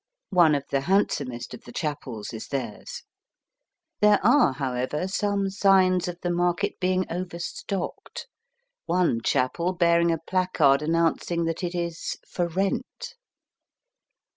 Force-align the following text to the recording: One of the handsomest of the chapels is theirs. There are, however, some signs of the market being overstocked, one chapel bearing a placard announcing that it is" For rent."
One 0.31 0.55
of 0.55 0.63
the 0.71 0.81
handsomest 0.81 1.53
of 1.53 1.63
the 1.63 1.71
chapels 1.71 2.33
is 2.33 2.47
theirs. 2.47 3.03
There 3.99 4.19
are, 4.25 4.53
however, 4.53 5.07
some 5.07 5.51
signs 5.51 6.07
of 6.07 6.17
the 6.23 6.31
market 6.31 6.79
being 6.79 7.05
overstocked, 7.11 8.25
one 8.87 9.21
chapel 9.23 9.73
bearing 9.73 10.11
a 10.11 10.17
placard 10.17 10.81
announcing 10.81 11.45
that 11.45 11.63
it 11.63 11.75
is" 11.75 12.17
For 12.33 12.47
rent." 12.47 13.13